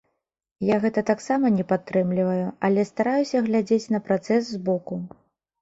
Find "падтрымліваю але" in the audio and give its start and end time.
1.73-2.87